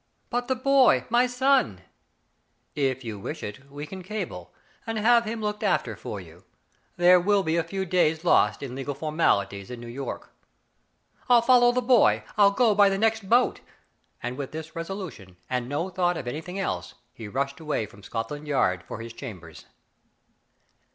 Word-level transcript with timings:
"But 0.31 0.47
the 0.47 0.55
boy, 0.55 1.05
my 1.11 1.27
son?"'• 1.27 1.77
If 2.73 3.03
you 3.03 3.19
wish 3.19 3.43
it, 3.43 3.69
we 3.69 3.85
can 3.85 4.01
cable, 4.01 4.51
and 4.87 4.97
have 4.97 5.25
him 5.25 5.41
looked 5.41 5.61
after 5.61 5.95
for 5.95 6.19
you. 6.19 6.43
There 6.97 7.19
will 7.19 7.43
be 7.43 7.55
a 7.55 7.63
few 7.63 7.85
days 7.85 8.23
lost 8.23 8.63
in 8.63 8.73
legal 8.73 8.95
formalities 8.95 9.69
in 9.69 9.79
New 9.79 9.85
York/'" 10.03 10.33
ril 11.29 11.43
follow 11.43 11.71
the 11.71 11.83
boy. 11.83 12.23
Til 12.35 12.49
go 12.49 12.73
by 12.73 12.89
the 12.89 12.97
next 12.97 13.29
boat!" 13.29 13.61
and, 14.23 14.37
with 14.39 14.53
this 14.53 14.75
resolution, 14.75 15.37
and 15.47 15.69
no 15.69 15.89
thought 15.91 16.17
of 16.17 16.27
any 16.27 16.41
thing 16.41 16.57
else, 16.57 16.95
he 17.13 17.27
rushed 17.27 17.59
away 17.59 17.85
from 17.85 18.01
Scotland 18.01 18.47
Yard 18.47 18.81
for 18.81 19.01
his 19.01 19.13
chambers. 19.13 19.67